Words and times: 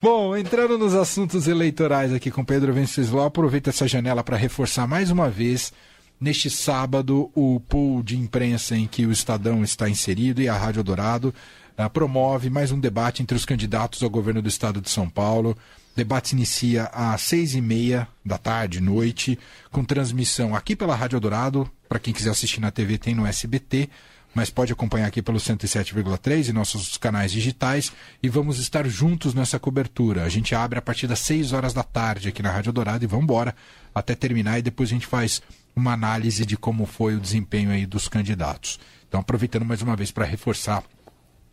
Bom, 0.00 0.36
entrando 0.36 0.78
nos 0.78 0.94
assuntos 0.94 1.48
eleitorais 1.48 2.12
aqui 2.12 2.30
com 2.30 2.44
Pedro 2.44 2.72
Venceslau, 2.72 3.24
aproveita 3.24 3.70
essa 3.70 3.88
janela 3.88 4.22
para 4.22 4.36
reforçar 4.36 4.86
mais 4.86 5.10
uma 5.10 5.28
vez, 5.28 5.72
neste 6.20 6.48
sábado, 6.48 7.32
o 7.34 7.58
pool 7.58 8.00
de 8.04 8.16
imprensa 8.16 8.76
em 8.76 8.86
que 8.86 9.04
o 9.04 9.10
Estadão 9.10 9.64
está 9.64 9.88
inserido 9.88 10.40
e 10.40 10.48
a 10.48 10.56
Rádio 10.56 10.84
Dourado 10.84 11.34
uh, 11.76 11.90
promove 11.90 12.48
mais 12.48 12.70
um 12.70 12.78
debate 12.78 13.24
entre 13.24 13.36
os 13.36 13.44
candidatos 13.44 14.00
ao 14.00 14.08
governo 14.08 14.40
do 14.40 14.48
estado 14.48 14.80
de 14.80 14.88
São 14.88 15.10
Paulo. 15.10 15.50
O 15.50 15.96
debate 15.96 16.30
inicia 16.30 16.84
às 16.92 17.22
seis 17.22 17.56
e 17.56 17.60
meia 17.60 18.06
da 18.24 18.38
tarde, 18.38 18.80
noite, 18.80 19.36
com 19.68 19.82
transmissão 19.82 20.54
aqui 20.54 20.76
pela 20.76 20.94
Rádio 20.94 21.18
Dourado. 21.18 21.68
Para 21.88 21.98
quem 21.98 22.14
quiser 22.14 22.30
assistir 22.30 22.60
na 22.60 22.70
TV, 22.70 22.98
tem 22.98 23.16
no 23.16 23.26
SBT 23.26 23.90
mas 24.38 24.50
pode 24.50 24.72
acompanhar 24.72 25.08
aqui 25.08 25.20
pelo 25.20 25.36
107,3 25.38 26.50
e 26.50 26.52
nossos 26.52 26.96
canais 26.96 27.32
digitais 27.32 27.90
e 28.22 28.28
vamos 28.28 28.60
estar 28.60 28.86
juntos 28.86 29.34
nessa 29.34 29.58
cobertura. 29.58 30.22
A 30.22 30.28
gente 30.28 30.54
abre 30.54 30.78
a 30.78 30.82
partir 30.82 31.08
das 31.08 31.18
6 31.18 31.52
horas 31.52 31.74
da 31.74 31.82
tarde 31.82 32.28
aqui 32.28 32.40
na 32.40 32.52
Rádio 32.52 32.72
Dourado 32.72 33.02
e 33.02 33.08
vamos 33.08 33.24
embora 33.24 33.52
até 33.92 34.14
terminar 34.14 34.56
e 34.56 34.62
depois 34.62 34.90
a 34.90 34.92
gente 34.92 35.08
faz 35.08 35.42
uma 35.74 35.92
análise 35.92 36.46
de 36.46 36.56
como 36.56 36.86
foi 36.86 37.16
o 37.16 37.20
desempenho 37.20 37.72
aí 37.72 37.84
dos 37.84 38.06
candidatos. 38.06 38.78
Então, 39.08 39.18
aproveitando 39.18 39.64
mais 39.64 39.82
uma 39.82 39.96
vez 39.96 40.12
para 40.12 40.24
reforçar 40.24 40.84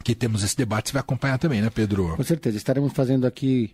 que 0.05 0.13
temos 0.13 0.43
esse 0.43 0.55
debate, 0.55 0.89
você 0.89 0.93
vai 0.93 0.99
acompanhar 0.99 1.39
também, 1.39 1.63
né, 1.63 1.69
Pedro? 1.71 2.15
Com 2.15 2.23
certeza. 2.23 2.55
Estaremos 2.55 2.93
fazendo 2.93 3.25
aqui 3.25 3.71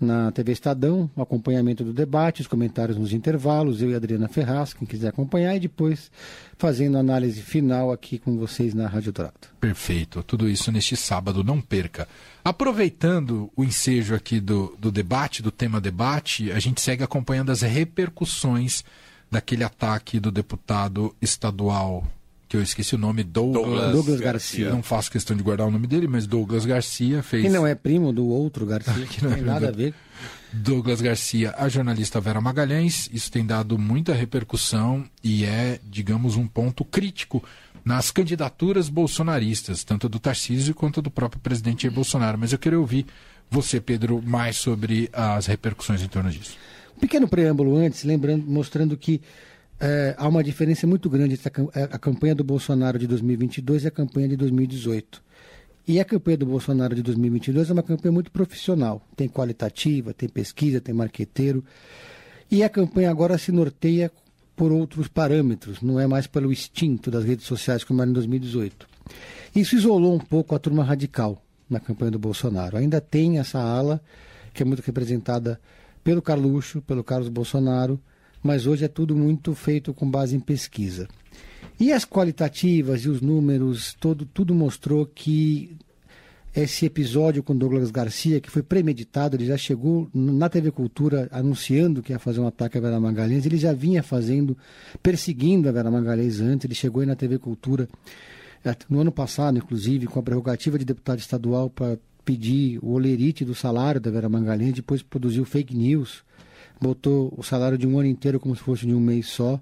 na 0.00 0.32
TV 0.32 0.52
Estadão 0.52 1.10
o 1.14 1.20
acompanhamento 1.20 1.84
do 1.84 1.92
debate, 1.92 2.40
os 2.40 2.46
comentários 2.46 2.96
nos 2.96 3.12
intervalos, 3.12 3.82
eu 3.82 3.90
e 3.90 3.92
a 3.94 3.98
Adriana 3.98 4.26
Ferraz, 4.26 4.72
quem 4.72 4.88
quiser 4.88 5.08
acompanhar, 5.08 5.54
e 5.54 5.60
depois 5.60 6.10
fazendo 6.56 6.96
a 6.96 7.00
análise 7.00 7.42
final 7.42 7.92
aqui 7.92 8.18
com 8.18 8.38
vocês 8.38 8.72
na 8.72 8.88
Rádio 8.88 9.12
Dourado. 9.12 9.34
Perfeito. 9.60 10.22
Tudo 10.22 10.48
isso 10.48 10.72
neste 10.72 10.96
sábado, 10.96 11.44
não 11.44 11.60
perca. 11.60 12.08
Aproveitando 12.42 13.52
o 13.54 13.62
ensejo 13.62 14.14
aqui 14.14 14.40
do, 14.40 14.74
do 14.78 14.90
debate, 14.90 15.42
do 15.42 15.50
tema 15.50 15.82
debate, 15.82 16.50
a 16.50 16.58
gente 16.58 16.80
segue 16.80 17.04
acompanhando 17.04 17.52
as 17.52 17.60
repercussões 17.60 18.82
daquele 19.30 19.62
ataque 19.62 20.18
do 20.18 20.32
deputado 20.32 21.14
estadual 21.20 22.06
que 22.54 22.58
eu 22.58 22.62
esqueci 22.62 22.94
o 22.94 22.98
nome, 22.98 23.24
Douglas, 23.24 23.90
Douglas 23.90 24.20
Garcia. 24.20 24.70
Não 24.70 24.80
faço 24.80 25.10
questão 25.10 25.36
de 25.36 25.42
guardar 25.42 25.66
o 25.66 25.72
nome 25.72 25.88
dele, 25.88 26.06
mas 26.06 26.24
Douglas 26.24 26.64
Garcia 26.64 27.20
fez. 27.20 27.42
Que 27.42 27.48
não 27.48 27.66
é 27.66 27.74
primo 27.74 28.12
do 28.12 28.28
outro 28.28 28.64
Garcia, 28.64 28.94
que 29.10 29.24
não 29.24 29.32
tem 29.32 29.42
nada 29.42 29.68
a 29.68 29.72
ver. 29.72 29.92
Douglas 30.52 31.00
Garcia, 31.00 31.52
a 31.58 31.68
jornalista 31.68 32.20
Vera 32.20 32.40
Magalhães, 32.40 33.10
isso 33.12 33.28
tem 33.32 33.44
dado 33.44 33.76
muita 33.76 34.14
repercussão 34.14 35.04
e 35.22 35.44
é, 35.44 35.80
digamos, 35.84 36.36
um 36.36 36.46
ponto 36.46 36.84
crítico 36.84 37.42
nas 37.84 38.12
candidaturas 38.12 38.88
bolsonaristas, 38.88 39.82
tanto 39.82 40.08
do 40.08 40.20
Tarcísio 40.20 40.76
quanto 40.76 41.02
do 41.02 41.10
próprio 41.10 41.40
presidente 41.40 41.82
Jair 41.82 41.92
Bolsonaro. 41.92 42.38
Mas 42.38 42.52
eu 42.52 42.58
queria 42.58 42.78
ouvir 42.78 43.04
você, 43.50 43.80
Pedro, 43.80 44.22
mais 44.24 44.56
sobre 44.56 45.10
as 45.12 45.46
repercussões 45.46 46.02
em 46.02 46.08
torno 46.08 46.30
disso. 46.30 46.56
Um 46.96 47.00
pequeno 47.00 47.26
preâmbulo 47.26 47.76
antes, 47.76 48.04
lembrando, 48.04 48.46
mostrando 48.46 48.96
que 48.96 49.20
é, 49.84 50.14
há 50.16 50.26
uma 50.26 50.42
diferença 50.42 50.86
muito 50.86 51.10
grande 51.10 51.34
entre 51.34 51.52
a, 51.74 51.84
a, 51.84 51.98
campanha 51.98 52.34
do 52.34 52.42
Bolsonaro 52.42 52.98
de 52.98 53.06
2022 53.06 53.84
e 53.84 53.88
a 53.88 53.90
campanha 53.90 54.28
de 54.28 54.36
2018. 54.36 55.22
E 55.86 56.00
a 56.00 56.04
campanha 56.06 56.38
do 56.38 56.46
Bolsonaro 56.46 56.94
de 56.94 57.02
2022 57.02 57.68
é 57.68 57.72
uma 57.74 57.82
campanha 57.82 58.10
muito 58.10 58.30
profissional. 58.30 59.02
Tem 59.14 59.28
qualitativa, 59.28 60.14
tem 60.14 60.26
pesquisa, 60.26 60.80
tem 60.80 60.94
marqueteiro. 60.94 61.62
E 62.50 62.64
a 62.64 62.70
campanha 62.70 63.10
agora 63.10 63.36
se 63.36 63.52
norteia 63.52 64.10
por 64.56 64.72
outros 64.72 65.06
parâmetros, 65.06 65.82
não 65.82 66.00
é 66.00 66.06
mais 66.06 66.26
pelo 66.26 66.50
instinto 66.50 67.10
das 67.10 67.24
redes 67.24 67.44
sociais 67.44 67.84
como 67.84 68.00
era 68.00 68.08
em 68.08 68.14
2018. 68.14 68.86
Isso 69.54 69.76
isolou 69.76 70.14
um 70.14 70.18
pouco 70.18 70.54
a 70.54 70.58
turma 70.58 70.82
radical 70.82 71.44
na 71.68 71.78
campanha 71.78 72.12
do 72.12 72.18
Bolsonaro. 72.18 72.78
Ainda 72.78 73.02
tem 73.02 73.38
essa 73.38 73.58
ala 73.58 74.00
que 74.54 74.62
é 74.62 74.66
muito 74.66 74.80
representada 74.80 75.60
pelo 76.02 76.22
Carluxo, 76.22 76.80
pelo 76.80 77.04
Carlos 77.04 77.28
Bolsonaro, 77.28 78.00
mas 78.44 78.66
hoje 78.66 78.84
é 78.84 78.88
tudo 78.88 79.16
muito 79.16 79.54
feito 79.54 79.94
com 79.94 80.08
base 80.08 80.36
em 80.36 80.40
pesquisa. 80.40 81.08
E 81.80 81.90
as 81.90 82.04
qualitativas 82.04 83.00
e 83.00 83.08
os 83.08 83.22
números, 83.22 83.96
todo, 83.98 84.26
tudo 84.26 84.54
mostrou 84.54 85.06
que 85.06 85.74
esse 86.54 86.84
episódio 86.84 87.42
com 87.42 87.56
Douglas 87.56 87.90
Garcia, 87.90 88.40
que 88.40 88.50
foi 88.50 88.62
premeditado, 88.62 89.34
ele 89.34 89.46
já 89.46 89.56
chegou 89.56 90.08
na 90.14 90.48
TV 90.48 90.70
Cultura 90.70 91.26
anunciando 91.32 92.02
que 92.02 92.12
ia 92.12 92.18
fazer 92.18 92.38
um 92.38 92.46
ataque 92.46 92.76
a 92.76 92.80
Vera 92.80 93.00
Magalhães, 93.00 93.46
ele 93.46 93.56
já 93.56 93.72
vinha 93.72 94.02
fazendo, 94.02 94.56
perseguindo 95.02 95.68
a 95.68 95.72
Vera 95.72 95.90
Magalhães 95.90 96.38
antes, 96.38 96.66
ele 96.66 96.74
chegou 96.74 97.00
aí 97.00 97.06
na 97.06 97.16
TV 97.16 97.38
Cultura 97.38 97.88
é, 98.62 98.76
no 98.88 99.00
ano 99.00 99.10
passado, 99.10 99.56
inclusive, 99.56 100.06
com 100.06 100.20
a 100.20 100.22
prerrogativa 100.22 100.78
de 100.78 100.84
deputado 100.84 101.18
estadual 101.18 101.70
para 101.70 101.98
pedir 102.24 102.78
o 102.82 102.92
olerite 102.92 103.44
do 103.44 103.54
salário 103.54 104.00
da 104.00 104.10
Vera 104.10 104.28
Magalhães, 104.28 104.74
depois 104.74 105.02
produziu 105.02 105.44
fake 105.46 105.74
news 105.74 106.22
botou 106.80 107.32
o 107.36 107.42
salário 107.42 107.78
de 107.78 107.86
um 107.86 107.98
ano 107.98 108.08
inteiro 108.08 108.38
como 108.40 108.54
se 108.54 108.62
fosse 108.62 108.86
de 108.86 108.94
um 108.94 109.00
mês 109.00 109.26
só, 109.26 109.60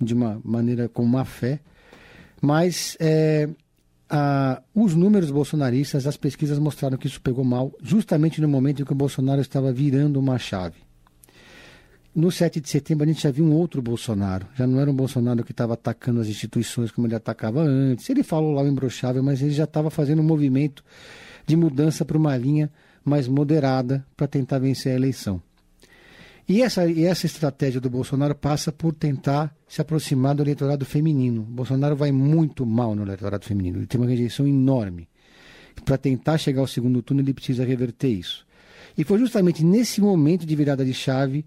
de 0.00 0.14
uma 0.14 0.40
maneira 0.44 0.88
com 0.88 1.04
má 1.04 1.24
fé. 1.24 1.60
Mas 2.40 2.96
é, 3.00 3.48
a, 4.08 4.62
os 4.74 4.94
números 4.94 5.30
bolsonaristas, 5.30 6.06
as 6.06 6.16
pesquisas 6.16 6.58
mostraram 6.58 6.96
que 6.96 7.06
isso 7.06 7.20
pegou 7.20 7.44
mal, 7.44 7.72
justamente 7.82 8.40
no 8.40 8.48
momento 8.48 8.82
em 8.82 8.84
que 8.84 8.92
o 8.92 8.96
Bolsonaro 8.96 9.40
estava 9.40 9.72
virando 9.72 10.18
uma 10.18 10.38
chave. 10.38 10.86
No 12.14 12.32
7 12.32 12.60
de 12.60 12.68
setembro 12.70 13.04
a 13.04 13.06
gente 13.06 13.22
já 13.22 13.30
viu 13.30 13.44
um 13.44 13.52
outro 13.52 13.82
Bolsonaro. 13.82 14.46
Já 14.54 14.66
não 14.66 14.80
era 14.80 14.90
um 14.90 14.94
Bolsonaro 14.94 15.44
que 15.44 15.50
estava 15.50 15.74
atacando 15.74 16.20
as 16.20 16.28
instituições 16.28 16.90
como 16.90 17.06
ele 17.06 17.14
atacava 17.14 17.60
antes. 17.60 18.08
Ele 18.08 18.22
falou 18.22 18.52
lá 18.52 18.62
o 18.62 18.66
imbrochável, 18.66 19.22
mas 19.22 19.42
ele 19.42 19.50
já 19.50 19.64
estava 19.64 19.90
fazendo 19.90 20.20
um 20.20 20.24
movimento 20.24 20.82
de 21.46 21.56
mudança 21.56 22.06
para 22.06 22.16
uma 22.16 22.34
linha 22.34 22.70
mais 23.04 23.28
moderada 23.28 24.04
para 24.16 24.26
tentar 24.26 24.58
vencer 24.58 24.92
a 24.92 24.96
eleição. 24.96 25.42
E 26.48 26.62
essa, 26.62 26.86
e 26.88 27.04
essa 27.04 27.26
estratégia 27.26 27.80
do 27.80 27.90
Bolsonaro 27.90 28.34
passa 28.34 28.70
por 28.70 28.94
tentar 28.94 29.52
se 29.68 29.80
aproximar 29.80 30.34
do 30.34 30.44
eleitorado 30.44 30.84
feminino. 30.84 31.40
O 31.40 31.44
Bolsonaro 31.44 31.96
vai 31.96 32.12
muito 32.12 32.64
mal 32.64 32.94
no 32.94 33.02
eleitorado 33.02 33.44
feminino. 33.44 33.78
Ele 33.78 33.86
tem 33.86 34.00
uma 34.00 34.08
rejeição 34.08 34.46
enorme. 34.46 35.08
Para 35.84 35.98
tentar 35.98 36.38
chegar 36.38 36.60
ao 36.60 36.66
segundo 36.68 37.02
turno, 37.02 37.20
ele 37.20 37.34
precisa 37.34 37.64
reverter 37.64 38.08
isso. 38.08 38.46
E 38.96 39.02
foi 39.02 39.18
justamente 39.18 39.64
nesse 39.64 40.00
momento 40.00 40.46
de 40.46 40.54
virada 40.54 40.84
de 40.84 40.94
chave 40.94 41.44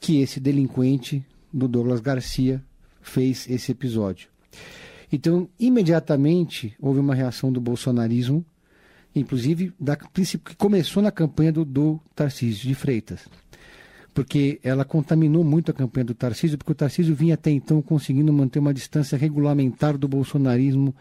que 0.00 0.20
esse 0.20 0.38
delinquente 0.38 1.24
do 1.52 1.66
Douglas 1.66 2.00
Garcia 2.00 2.62
fez 3.00 3.48
esse 3.50 3.72
episódio. 3.72 4.28
Então, 5.12 5.48
imediatamente 5.58 6.74
houve 6.80 7.00
uma 7.00 7.14
reação 7.14 7.52
do 7.52 7.60
bolsonarismo, 7.60 8.44
inclusive 9.14 9.72
da 9.78 9.96
que 9.96 10.56
começou 10.56 11.02
na 11.02 11.10
campanha 11.10 11.52
do, 11.52 11.64
do 11.64 12.00
Tarcísio 12.14 12.68
de 12.68 12.74
Freitas 12.74 13.28
porque 14.14 14.60
ela 14.62 14.84
contaminou 14.84 15.42
muito 15.42 15.70
a 15.70 15.74
campanha 15.74 16.04
do 16.04 16.14
Tarcísio, 16.14 16.58
porque 16.58 16.72
o 16.72 16.74
Tarcísio 16.74 17.14
vinha 17.14 17.34
até 17.34 17.50
então 17.50 17.80
conseguindo 17.80 18.32
manter 18.32 18.58
uma 18.58 18.74
distância 18.74 19.16
regulamentar 19.16 19.96
do 19.96 20.06
bolsonarismo 20.06 20.94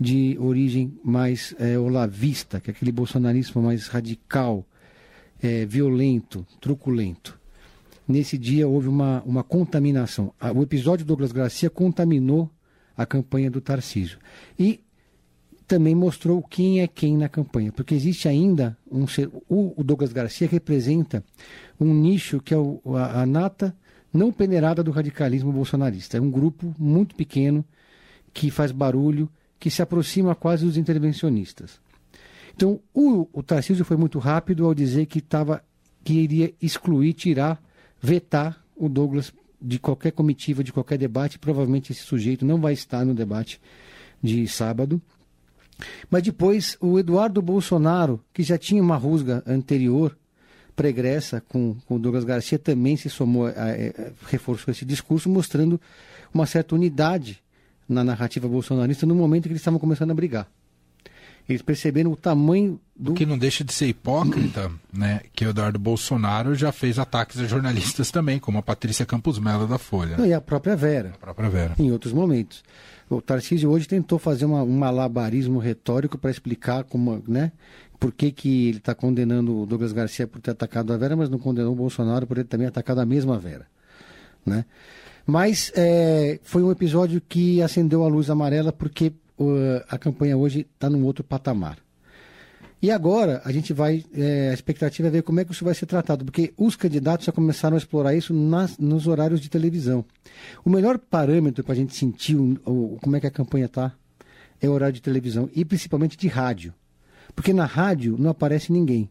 de 0.00 0.36
origem 0.40 0.96
mais 1.04 1.54
é, 1.58 1.78
olavista, 1.78 2.60
que 2.60 2.70
é 2.70 2.72
aquele 2.72 2.92
bolsonarismo 2.92 3.62
mais 3.62 3.88
radical, 3.88 4.64
é, 5.42 5.66
violento, 5.66 6.46
truculento. 6.60 7.38
Nesse 8.06 8.38
dia 8.38 8.66
houve 8.66 8.88
uma, 8.88 9.22
uma 9.26 9.42
contaminação. 9.42 10.32
O 10.54 10.62
episódio 10.62 11.04
do 11.04 11.08
Douglas 11.08 11.32
Garcia 11.32 11.68
contaminou 11.68 12.50
a 12.96 13.04
campanha 13.04 13.50
do 13.50 13.60
Tarcísio. 13.60 14.18
E 14.58 14.80
também 15.68 15.94
mostrou 15.94 16.42
quem 16.42 16.80
é 16.80 16.88
quem 16.88 17.14
na 17.14 17.28
campanha, 17.28 17.70
porque 17.70 17.94
existe 17.94 18.26
ainda 18.26 18.76
um 18.90 19.06
ser. 19.06 19.30
O, 19.46 19.84
Douglas 19.84 20.14
Garcia 20.14 20.48
representa 20.48 21.22
um 21.78 21.92
nicho 21.92 22.40
que 22.40 22.54
é 22.54 22.56
o, 22.56 22.80
a, 22.96 23.20
a, 23.20 23.26
nata 23.26 23.76
não 24.12 24.32
peneirada 24.32 24.82
do 24.82 24.90
radicalismo 24.90 25.52
bolsonarista. 25.52 26.16
É 26.16 26.20
um 26.20 26.30
grupo 26.30 26.74
muito 26.78 27.14
pequeno 27.14 27.62
que 28.32 28.50
faz 28.50 28.72
barulho, 28.72 29.28
que 29.60 29.70
se 29.70 29.82
aproxima 29.82 30.34
quase 30.34 30.64
dos 30.64 30.78
intervencionistas. 30.78 31.78
Então, 32.56 32.80
o, 32.94 33.28
o 33.30 33.42
Tarcísio 33.42 33.84
foi 33.84 33.96
muito 33.98 34.18
rápido 34.18 34.64
ao 34.64 34.74
dizer 34.74 35.04
que, 35.04 35.20
tava, 35.20 35.62
que 36.02 36.14
iria 36.14 36.54
excluir, 36.62 37.12
tirar, 37.12 37.62
vetar 38.00 38.64
o 38.74 38.88
Douglas 38.88 39.34
de 39.60 39.78
qualquer 39.78 40.12
comitiva, 40.12 40.64
de 40.64 40.72
qualquer 40.72 40.96
debate. 40.96 41.38
Provavelmente 41.38 41.92
esse 41.92 42.02
sujeito 42.02 42.46
não 42.46 42.58
vai 42.58 42.72
estar 42.72 43.04
no 43.04 43.14
debate 43.14 43.60
de 44.22 44.48
sábado. 44.48 45.00
Mas 46.10 46.22
depois 46.22 46.76
o 46.80 46.98
Eduardo 46.98 47.40
Bolsonaro, 47.40 48.20
que 48.32 48.42
já 48.42 48.58
tinha 48.58 48.82
uma 48.82 48.96
rusga 48.96 49.42
anterior, 49.46 50.16
pregressa 50.74 51.42
com, 51.48 51.76
com 51.86 51.98
Douglas 51.98 52.24
Garcia, 52.24 52.58
também 52.58 52.96
se 52.96 53.10
somou, 53.10 53.46
a, 53.46 53.50
a, 53.50 54.12
reforçou 54.28 54.72
esse 54.72 54.84
discurso, 54.84 55.28
mostrando 55.28 55.80
uma 56.32 56.46
certa 56.46 56.74
unidade 56.74 57.42
na 57.88 58.04
narrativa 58.04 58.46
bolsonarista 58.46 59.06
no 59.06 59.14
momento 59.14 59.44
que 59.44 59.48
eles 59.50 59.60
estavam 59.60 59.80
começando 59.80 60.10
a 60.10 60.14
brigar. 60.14 60.48
Eles 61.48 61.62
perceberam 61.62 62.12
o 62.12 62.16
tamanho 62.16 62.78
do. 62.94 63.12
O 63.12 63.14
que 63.14 63.24
não 63.24 63.38
deixa 63.38 63.64
de 63.64 63.72
ser 63.72 63.86
hipócrita, 63.86 64.70
né? 64.92 65.22
Que 65.32 65.46
o 65.46 65.50
Eduardo 65.50 65.78
Bolsonaro 65.78 66.54
já 66.54 66.70
fez 66.70 66.98
ataques 66.98 67.40
a 67.40 67.44
jornalistas 67.44 68.10
também, 68.10 68.38
como 68.38 68.58
a 68.58 68.62
Patrícia 68.62 69.06
Campos 69.06 69.38
Mello 69.38 69.66
da 69.66 69.78
Folha. 69.78 70.18
Não, 70.18 70.26
e 70.26 70.34
a 70.34 70.40
própria 70.40 70.76
Vera. 70.76 71.12
A 71.14 71.18
própria 71.18 71.48
Vera. 71.48 71.74
Em 71.78 71.90
outros 71.90 72.12
momentos. 72.12 72.62
O 73.08 73.22
Tarcísio 73.22 73.70
hoje 73.70 73.88
tentou 73.88 74.18
fazer 74.18 74.44
uma, 74.44 74.62
um 74.62 74.76
malabarismo 74.76 75.58
retórico 75.58 76.18
para 76.18 76.30
explicar 76.30 76.84
como, 76.84 77.22
né, 77.26 77.52
por 77.98 78.12
que, 78.12 78.30
que 78.30 78.68
ele 78.68 78.78
está 78.78 78.94
condenando 78.94 79.62
o 79.62 79.66
Douglas 79.66 79.92
Garcia 79.92 80.26
por 80.26 80.42
ter 80.42 80.50
atacado 80.50 80.92
a 80.92 80.96
Vera, 80.98 81.16
mas 81.16 81.30
não 81.30 81.38
condenou 81.38 81.72
o 81.72 81.76
Bolsonaro 81.76 82.26
por 82.26 82.36
ele 82.36 82.46
também 82.46 82.66
atacado 82.66 83.00
a 83.00 83.06
mesma 83.06 83.38
Vera. 83.38 83.66
Né? 84.44 84.66
Mas 85.26 85.72
é, 85.74 86.38
foi 86.42 86.62
um 86.62 86.70
episódio 86.70 87.22
que 87.26 87.62
acendeu 87.62 88.04
a 88.04 88.08
luz 88.08 88.28
amarela 88.28 88.72
porque 88.72 89.12
a 89.88 89.98
campanha 89.98 90.36
hoje 90.36 90.66
está 90.74 90.90
num 90.90 91.04
outro 91.04 91.24
patamar. 91.24 91.78
E 92.80 92.92
agora 92.92 93.42
a 93.44 93.50
gente 93.50 93.72
vai, 93.72 94.04
é, 94.14 94.50
a 94.50 94.54
expectativa 94.54 95.08
é 95.08 95.10
ver 95.10 95.22
como 95.22 95.40
é 95.40 95.44
que 95.44 95.50
isso 95.50 95.64
vai 95.64 95.74
ser 95.74 95.86
tratado, 95.86 96.24
porque 96.24 96.54
os 96.56 96.76
candidatos 96.76 97.26
já 97.26 97.32
começaram 97.32 97.76
a 97.76 97.78
explorar 97.78 98.14
isso 98.14 98.32
nas, 98.32 98.78
nos 98.78 99.08
horários 99.08 99.40
de 99.40 99.50
televisão. 99.50 100.04
O 100.64 100.70
melhor 100.70 100.96
parâmetro 100.96 101.64
para 101.64 101.72
a 101.72 101.76
gente 101.76 101.96
sentir 101.96 102.36
o, 102.36 102.56
o, 102.64 102.98
como 103.02 103.16
é 103.16 103.20
que 103.20 103.26
a 103.26 103.32
campanha 103.32 103.66
está 103.66 103.92
é 104.60 104.68
o 104.68 104.72
horário 104.72 104.94
de 104.94 105.02
televisão 105.02 105.50
e 105.54 105.64
principalmente 105.64 106.16
de 106.16 106.28
rádio. 106.28 106.72
Porque 107.34 107.52
na 107.52 107.64
rádio 107.64 108.16
não 108.16 108.30
aparece 108.30 108.72
ninguém. 108.72 109.10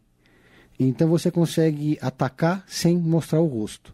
Então 0.80 1.10
você 1.10 1.30
consegue 1.30 1.98
atacar 2.02 2.64
sem 2.68 2.98
mostrar 2.98 3.42
o 3.42 3.48
rosto. 3.48 3.94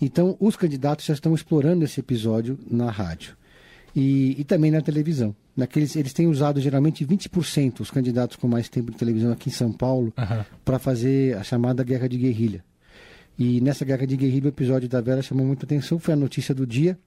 Então 0.00 0.36
os 0.38 0.54
candidatos 0.54 1.04
já 1.04 1.14
estão 1.14 1.34
explorando 1.34 1.84
esse 1.84 1.98
episódio 1.98 2.56
na 2.70 2.90
rádio 2.90 3.36
e, 3.96 4.40
e 4.40 4.44
também 4.44 4.70
na 4.70 4.80
televisão. 4.80 5.34
Naqueles, 5.56 5.94
eles 5.96 6.12
têm 6.12 6.26
usado 6.26 6.60
geralmente 6.60 7.04
20% 7.04 7.80
os 7.80 7.90
candidatos 7.90 8.36
com 8.36 8.48
mais 8.48 8.68
tempo 8.68 8.90
de 8.90 8.96
televisão 8.96 9.32
aqui 9.32 9.50
em 9.50 9.52
São 9.52 9.72
Paulo 9.72 10.12
uhum. 10.16 10.44
para 10.64 10.78
fazer 10.78 11.36
a 11.36 11.42
chamada 11.42 11.84
guerra 11.84 12.08
de 12.08 12.16
guerrilha. 12.16 12.64
E 13.38 13.60
nessa 13.60 13.84
guerra 13.84 14.06
de 14.06 14.16
guerrilha, 14.16 14.46
o 14.46 14.48
episódio 14.48 14.88
da 14.88 15.00
Vera 15.00 15.22
chamou 15.22 15.46
muita 15.46 15.66
atenção, 15.66 15.98
foi 15.98 16.14
a 16.14 16.16
notícia 16.16 16.54
do 16.54 16.66
dia. 16.66 16.98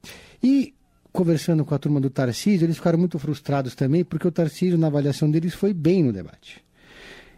E 0.43 0.73
conversando 1.11 1.63
com 1.63 1.73
a 1.73 1.79
turma 1.79 1.99
do 1.99 2.09
Tarcísio, 2.09 2.65
eles 2.65 2.77
ficaram 2.77 2.99
muito 2.99 3.17
frustrados 3.17 3.73
também, 3.73 4.03
porque 4.03 4.27
o 4.27 4.31
Tarcísio, 4.31 4.77
na 4.77 4.87
avaliação 4.87 5.31
deles, 5.31 5.53
foi 5.53 5.73
bem 5.73 6.03
no 6.03 6.11
debate. 6.11 6.63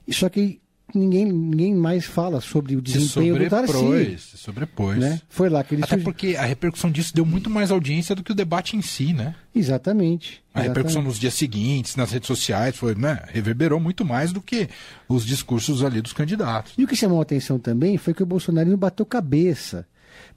Só 0.09 0.30
que 0.30 0.59
ninguém, 0.93 1.25
ninguém 1.25 1.75
mais 1.75 2.05
fala 2.05 2.41
sobre 2.41 2.75
o 2.75 2.81
desempenho 2.81 3.37
do 3.37 3.49
Tarcísio. 3.49 4.19
Se 4.19 4.37
sobrepôs. 4.37 4.97
Né? 4.97 5.21
Foi 5.29 5.49
lá 5.49 5.63
que 5.63 5.75
ele 5.75 5.83
Até 5.83 5.95
surgiu. 5.95 6.03
porque 6.05 6.35
a 6.35 6.43
repercussão 6.43 6.91
disso 6.91 7.13
deu 7.13 7.25
muito 7.25 7.49
mais 7.49 7.71
audiência 7.71 8.15
do 8.15 8.23
que 8.23 8.31
o 8.31 8.35
debate 8.35 8.75
em 8.75 8.81
si, 8.81 9.13
né? 9.13 9.35
Exatamente. 9.53 10.43
A 10.53 10.59
exatamente. 10.59 10.67
repercussão 10.67 11.01
nos 11.01 11.19
dias 11.19 11.33
seguintes, 11.33 11.95
nas 11.95 12.11
redes 12.11 12.27
sociais, 12.27 12.75
foi, 12.75 12.95
né? 12.95 13.21
reverberou 13.27 13.79
muito 13.79 14.05
mais 14.05 14.31
do 14.31 14.41
que 14.41 14.69
os 15.07 15.25
discursos 15.25 15.83
ali 15.83 16.01
dos 16.01 16.13
candidatos. 16.13 16.73
E 16.77 16.83
o 16.83 16.87
que 16.87 16.95
chamou 16.95 17.19
a 17.19 17.23
atenção 17.23 17.59
também 17.59 17.97
foi 17.97 18.13
que 18.13 18.23
o 18.23 18.25
Bolsonaro 18.25 18.69
não 18.69 18.77
bateu 18.77 19.05
cabeça. 19.05 19.87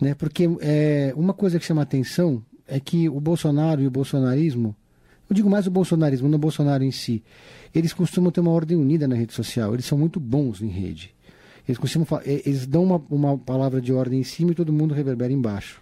Né? 0.00 0.14
Porque 0.14 0.49
é, 0.61 1.12
uma 1.17 1.32
coisa 1.32 1.58
que 1.58 1.64
chama 1.64 1.82
a 1.82 1.85
atenção 1.85 2.43
é 2.67 2.79
que 2.79 3.08
o 3.08 3.20
Bolsonaro 3.20 3.82
e 3.82 3.87
o 3.87 3.91
bolsonarismo, 3.91 4.76
eu 5.31 5.35
digo 5.35 5.49
mais 5.49 5.67
o 5.69 5.71
bolsonarismo, 5.71 6.29
não 6.29 6.37
o 6.37 6.41
Bolsonaro 6.41 6.82
em 6.82 6.91
si, 6.91 7.23
eles 7.73 7.93
costumam 7.93 8.32
ter 8.32 8.41
uma 8.41 8.50
ordem 8.50 8.77
unida 8.77 9.06
na 9.06 9.15
rede 9.15 9.32
social, 9.32 9.73
eles 9.73 9.87
são 9.87 9.97
muito 9.97 10.19
bons 10.19 10.61
em 10.61 10.67
rede. 10.67 11.15
Eles 11.69 11.79
costumam 11.79 12.05
falar, 12.05 12.27
eles 12.27 12.67
dão 12.67 12.82
uma, 12.82 13.00
uma 13.09 13.38
palavra 13.38 13.81
de 13.81 13.93
ordem 13.93 14.19
em 14.19 14.25
cima 14.25 14.50
e 14.50 14.55
todo 14.56 14.73
mundo 14.73 14.93
reverbera 14.93 15.32
embaixo. 15.32 15.81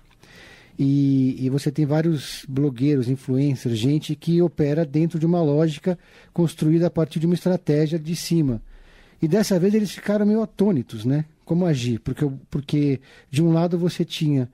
E, 0.78 1.34
e, 1.44 1.48
você 1.48 1.72
tem 1.72 1.86
vários 1.86 2.44
blogueiros, 2.48 3.08
influencers, 3.08 3.76
gente 3.76 4.14
que 4.14 4.40
opera 4.40 4.84
dentro 4.84 5.18
de 5.18 5.26
uma 5.26 5.42
lógica 5.42 5.98
construída 6.32 6.86
a 6.86 6.90
partir 6.90 7.18
de 7.18 7.26
uma 7.26 7.34
estratégia 7.34 7.98
de 7.98 8.14
cima. 8.14 8.62
E 9.20 9.26
dessa 9.26 9.58
vez 9.58 9.74
eles 9.74 9.90
ficaram 9.90 10.24
meio 10.24 10.40
atônitos, 10.40 11.04
né? 11.04 11.24
Como 11.44 11.66
agir? 11.66 11.98
Porque, 12.00 12.30
porque 12.48 13.00
de 13.28 13.42
um 13.42 13.52
lado 13.52 13.76
você 13.76 14.04
tinha 14.04 14.48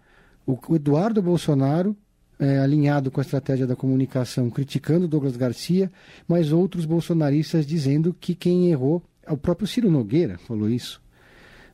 o 0.46 0.76
Eduardo 0.76 1.20
Bolsonaro 1.20 1.94
é, 2.38 2.58
alinhado 2.58 3.10
com 3.10 3.20
a 3.20 3.22
estratégia 3.22 3.66
da 3.66 3.76
comunicação, 3.76 4.50
criticando 4.50 5.08
Douglas 5.08 5.36
Garcia, 5.36 5.90
mas 6.26 6.52
outros 6.52 6.84
bolsonaristas 6.84 7.66
dizendo 7.66 8.14
que 8.18 8.34
quem 8.34 8.70
errou, 8.70 9.02
é 9.24 9.32
o 9.32 9.36
próprio 9.36 9.66
Ciro 9.66 9.90
Nogueira 9.90 10.38
falou 10.38 10.68
isso, 10.68 11.00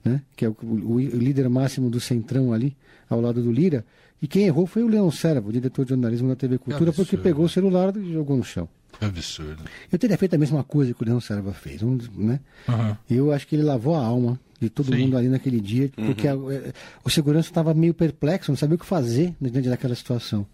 né? 0.04 0.22
que 0.36 0.44
é 0.44 0.48
o, 0.48 0.56
o, 0.62 0.94
o 0.94 0.98
líder 0.98 1.48
máximo 1.48 1.90
do 1.90 2.00
Centrão 2.00 2.52
ali, 2.52 2.76
ao 3.08 3.20
lado 3.20 3.42
do 3.42 3.50
Lira, 3.50 3.84
e 4.22 4.28
quem 4.28 4.44
errou 4.44 4.66
foi 4.66 4.82
o 4.82 4.88
Leão 4.88 5.10
Servo, 5.10 5.52
diretor 5.52 5.84
de 5.84 5.90
jornalismo 5.90 6.28
da 6.28 6.36
TV 6.36 6.58
Cultura, 6.58 6.92
porque 6.92 7.16
pegou 7.16 7.46
o 7.46 7.48
celular 7.48 7.96
e 7.96 8.12
jogou 8.12 8.36
no 8.36 8.44
chão. 8.44 8.68
Absurdo. 9.00 9.62
Eu 9.90 9.98
teria 9.98 10.18
feito 10.18 10.34
a 10.34 10.38
mesma 10.38 10.62
coisa 10.62 10.92
que 10.92 11.02
o 11.02 11.06
Leão 11.06 11.20
Serva 11.20 11.52
fez. 11.52 11.82
Né? 11.82 12.40
Uhum. 12.68 12.96
Eu 13.08 13.32
acho 13.32 13.46
que 13.46 13.56
ele 13.56 13.62
lavou 13.62 13.94
a 13.94 14.04
alma 14.04 14.38
de 14.60 14.68
todo 14.68 14.92
Sim. 14.92 15.02
mundo 15.02 15.16
ali 15.16 15.28
naquele 15.28 15.60
dia, 15.60 15.90
porque 15.96 16.28
uhum. 16.28 16.48
a, 16.48 16.54
é, 16.54 16.72
o 17.02 17.08
segurança 17.08 17.48
estava 17.48 17.72
meio 17.72 17.94
perplexo, 17.94 18.50
não 18.50 18.56
sabia 18.56 18.76
o 18.76 18.78
que 18.78 18.84
fazer 18.84 19.34
diante 19.40 19.70
daquela 19.70 19.94
situação. 19.94 20.46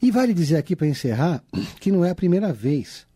E 0.00 0.10
vale 0.10 0.32
dizer 0.32 0.56
aqui, 0.56 0.74
para 0.74 0.86
encerrar, 0.86 1.44
que 1.78 1.92
não 1.92 2.04
é 2.04 2.10
a 2.10 2.14
primeira 2.14 2.52
vez. 2.52 3.06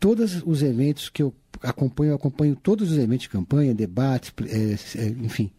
Todos 0.00 0.42
os 0.44 0.62
eventos 0.62 1.08
que 1.08 1.22
eu 1.22 1.32
acompanho, 1.62 2.10
eu 2.10 2.16
acompanho 2.16 2.56
todos 2.56 2.90
os 2.90 2.98
eventos 2.98 3.22
de 3.22 3.28
campanha, 3.28 3.72
debates, 3.72 4.32
é, 4.48 5.00
é, 5.00 5.06
enfim, 5.08 5.50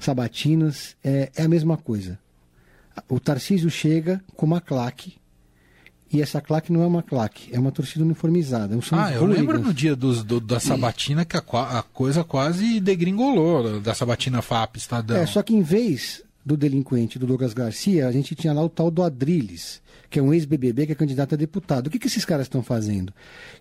sabatinas, 0.00 0.96
é, 1.04 1.30
é 1.36 1.42
a 1.42 1.48
mesma 1.48 1.76
coisa. 1.76 2.18
O 3.08 3.20
Tarcísio 3.20 3.68
chega 3.70 4.24
com 4.34 4.46
uma 4.46 4.60
claque 4.60 5.16
e 6.14 6.22
essa 6.22 6.40
claque 6.40 6.72
não 6.72 6.82
é 6.82 6.86
uma 6.86 7.02
claque, 7.02 7.48
é 7.52 7.58
uma 7.58 7.72
torcida 7.72 8.04
uniformizada. 8.04 8.80
São 8.82 8.96
ah, 8.96 9.12
eu 9.12 9.26
lembro 9.26 9.58
no 9.58 9.74
dia 9.74 9.96
dos, 9.96 10.22
do, 10.22 10.38
da 10.40 10.60
sabatina 10.60 11.24
que 11.24 11.36
a, 11.36 11.40
a, 11.40 11.82
coisa 11.82 12.22
quase 12.22 12.78
degringolou, 12.78 13.80
da 13.80 13.94
sabatina 13.94 14.40
FAP 14.40 14.76
Estadão. 14.76 15.16
É, 15.16 15.26
só 15.26 15.42
que 15.42 15.52
em 15.52 15.60
vez 15.60 16.22
do 16.46 16.56
delinquente 16.56 17.18
do 17.18 17.26
Douglas 17.26 17.52
Garcia, 17.52 18.06
a 18.06 18.12
gente 18.12 18.36
tinha 18.36 18.52
lá 18.52 18.62
o 18.62 18.68
tal 18.68 18.92
do 18.92 19.02
Adriles, 19.02 19.82
que 20.08 20.20
é 20.20 20.22
um 20.22 20.32
ex-BBB 20.32 20.86
que 20.86 20.92
é 20.92 20.94
candidato 20.94 21.34
a 21.34 21.36
deputado. 21.36 21.88
O 21.88 21.90
que, 21.90 21.98
que 21.98 22.06
esses 22.06 22.24
caras 22.24 22.46
estão 22.46 22.62
fazendo? 22.62 23.12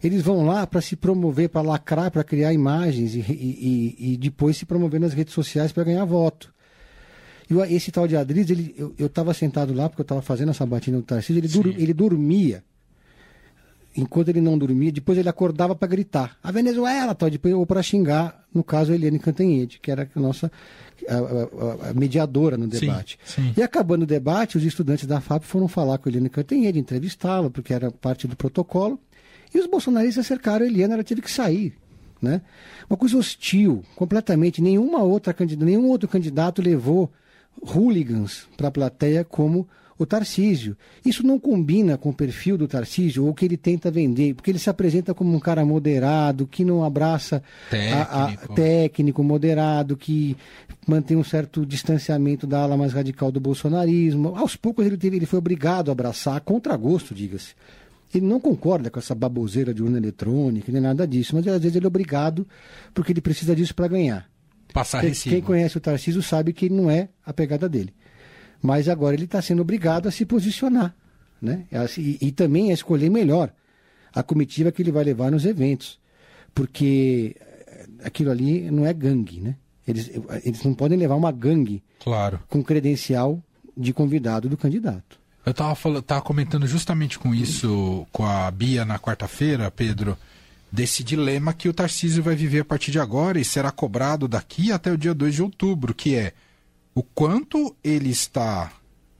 Eles 0.03 0.21
vão 0.21 0.45
lá 0.45 0.67
para 0.67 0.81
se 0.81 0.95
promover, 0.95 1.49
para 1.49 1.61
lacrar, 1.61 2.11
para 2.11 2.23
criar 2.23 2.53
imagens 2.53 3.15
e, 3.15 3.19
e, 3.19 3.95
e, 3.99 4.13
e 4.13 4.17
depois 4.17 4.57
se 4.57 4.65
promover 4.65 4.99
nas 4.99 5.13
redes 5.13 5.33
sociais 5.33 5.71
para 5.71 5.85
ganhar 5.85 6.05
voto. 6.05 6.53
E 7.53 7.75
esse 7.75 7.91
tal 7.91 8.07
de 8.07 8.15
Adriz, 8.15 8.49
ele, 8.49 8.75
eu 8.97 9.07
estava 9.07 9.33
sentado 9.33 9.73
lá, 9.73 9.89
porque 9.89 10.01
eu 10.01 10.05
estava 10.05 10.21
fazendo 10.21 10.49
essa 10.49 10.65
batida 10.65 10.97
do 10.97 11.03
Tarcísio, 11.03 11.39
ele, 11.39 11.47
dur, 11.47 11.67
ele 11.67 11.93
dormia. 11.93 12.63
Enquanto 13.95 14.29
ele 14.29 14.41
não 14.41 14.57
dormia, 14.57 14.91
depois 14.91 15.17
ele 15.17 15.29
acordava 15.29 15.75
para 15.75 15.87
gritar. 15.87 16.35
A 16.41 16.51
Venezuela, 16.51 17.13
tal, 17.13 17.29
depois, 17.29 17.53
ou 17.53 17.63
para 17.63 17.83
xingar, 17.83 18.43
no 18.51 18.63
caso, 18.63 18.91
a 18.91 18.95
Eliane 18.95 19.19
Cantanhede, 19.19 19.79
que 19.79 19.91
era 19.91 20.09
a 20.15 20.19
nossa 20.19 20.51
a, 21.07 21.15
a, 21.15 21.89
a 21.89 21.93
mediadora 21.93 22.57
no 22.57 22.67
debate. 22.67 23.19
Sim, 23.23 23.43
sim. 23.43 23.53
E 23.55 23.61
acabando 23.61 24.01
o 24.01 24.07
debate, 24.07 24.57
os 24.57 24.63
estudantes 24.63 25.05
da 25.05 25.21
FAP 25.21 25.43
foram 25.43 25.67
falar 25.67 25.99
com 25.99 26.09
a 26.09 26.11
Eliane 26.11 26.29
Cantanhede, 26.29 26.79
entrevistá-la, 26.79 27.51
porque 27.51 27.71
era 27.71 27.91
parte 27.91 28.27
do 28.27 28.35
protocolo. 28.35 28.99
E 29.53 29.59
os 29.59 29.67
bolsonaristas 29.67 30.25
cercaram 30.25 30.65
a 30.65 30.67
Eliane, 30.67 30.93
ela 30.93 31.03
teve 31.03 31.21
que 31.21 31.31
sair. 31.31 31.75
Né? 32.19 32.41
Uma 32.89 32.97
coisa 32.97 33.17
hostil, 33.17 33.83
completamente. 33.95 34.61
Nenhuma 34.61 35.03
outra, 35.03 35.35
nenhum 35.59 35.87
outro 35.89 36.07
candidato 36.07 36.61
levou 36.61 37.11
hooligans 37.61 38.47
para 38.57 38.67
a 38.67 38.71
plateia 38.71 39.23
como 39.23 39.67
o 39.97 40.05
Tarcísio. 40.05 40.75
Isso 41.05 41.25
não 41.25 41.39
combina 41.39 41.97
com 41.97 42.09
o 42.09 42.13
perfil 42.13 42.57
do 42.57 42.67
Tarcísio 42.67 43.23
ou 43.23 43.29
o 43.29 43.33
que 43.33 43.45
ele 43.45 43.57
tenta 43.57 43.91
vender, 43.91 44.33
porque 44.33 44.51
ele 44.51 44.59
se 44.59 44.69
apresenta 44.69 45.13
como 45.13 45.35
um 45.35 45.39
cara 45.39 45.65
moderado, 45.65 46.47
que 46.47 46.65
não 46.65 46.83
abraça 46.83 47.41
técnico, 47.69 48.11
a, 48.11 48.25
a, 48.25 48.37
técnico 48.55 49.23
moderado, 49.23 49.95
que 49.95 50.35
mantém 50.87 51.15
um 51.15 51.23
certo 51.23 51.65
distanciamento 51.65 52.45
da 52.45 52.61
ala 52.61 52.77
mais 52.77 52.93
radical 52.93 53.31
do 53.31 53.39
bolsonarismo. 53.39 54.35
Aos 54.35 54.55
poucos 54.55 54.85
ele, 54.85 54.97
teve, 54.97 55.17
ele 55.17 55.25
foi 55.25 55.39
obrigado 55.39 55.89
a 55.89 55.93
abraçar, 55.93 56.35
a 56.35 56.41
contragosto, 56.41 57.13
diga-se. 57.13 57.53
Ele 58.13 58.25
não 58.27 58.39
concorda 58.39 58.91
com 58.91 58.99
essa 58.99 59.15
baboseira 59.15 59.73
de 59.73 59.81
urna 59.81 59.97
eletrônica, 59.97 60.71
nem 60.71 60.81
nada 60.81 61.07
disso, 61.07 61.35
mas 61.35 61.47
às 61.47 61.61
vezes 61.61 61.75
ele 61.75 61.85
é 61.85 61.87
obrigado 61.87 62.47
porque 62.93 63.11
ele 63.11 63.21
precisa 63.21 63.55
disso 63.55 63.73
para 63.73 63.87
ganhar. 63.87 64.32
Passar 64.73 65.01
quem, 65.01 65.09
recibo. 65.09 65.35
Quem 65.35 65.41
conhece 65.41 65.77
o 65.77 65.79
Tarcísio 65.79 66.23
sabe 66.23 66.51
que 66.51 66.69
não 66.69 66.89
é 66.89 67.09
a 67.23 67.31
pegada 67.31 67.69
dele. 67.69 67.93
Mas 68.61 68.89
agora 68.89 69.15
ele 69.15 69.25
está 69.25 69.41
sendo 69.41 69.61
obrigado 69.61 70.07
a 70.07 70.11
se 70.11 70.25
posicionar. 70.25 70.95
Né? 71.41 71.65
E, 71.97 72.17
e 72.19 72.31
também 72.31 72.71
a 72.71 72.73
escolher 72.73 73.09
melhor 73.09 73.53
a 74.13 74.23
comitiva 74.23 74.71
que 74.71 74.81
ele 74.81 74.91
vai 74.91 75.03
levar 75.03 75.29
nos 75.31 75.45
eventos. 75.45 75.99
Porque 76.55 77.35
eh, 77.39 77.87
aquilo 78.03 78.31
ali 78.31 78.71
não 78.71 78.85
é 78.85 78.93
gangue, 78.93 79.39
né? 79.39 79.55
Eles, 79.87 80.09
eles 80.43 80.63
não 80.63 80.73
podem 80.73 80.97
levar 80.97 81.15
uma 81.15 81.31
gangue 81.31 81.83
claro. 81.99 82.39
com 82.47 82.63
credencial 82.63 83.43
de 83.75 83.91
convidado 83.91 84.47
do 84.47 84.55
candidato. 84.55 85.19
Eu 85.45 85.51
estava 85.51 86.21
comentando 86.21 86.65
justamente 86.65 87.19
com 87.19 87.35
isso 87.35 88.07
com 88.13 88.25
a 88.25 88.49
Bia 88.49 88.85
na 88.85 88.97
quarta-feira, 88.97 89.69
Pedro 89.69 90.17
desse 90.73 91.03
dilema 91.03 91.53
que 91.53 91.69
o 91.69 91.73
Tarcísio 91.73 92.23
vai 92.23 92.35
viver 92.35 92.61
a 92.61 92.65
partir 92.65 92.89
de 92.89 92.99
agora 92.99 93.39
e 93.39 93.45
será 93.45 93.69
cobrado 93.69 94.27
daqui 94.27 94.71
até 94.71 94.91
o 94.91 94.97
dia 94.97 95.13
2 95.13 95.35
de 95.35 95.43
outubro, 95.43 95.93
que 95.93 96.15
é 96.15 96.33
o 96.95 97.03
quanto 97.03 97.75
ele 97.83 98.09
está. 98.09 98.71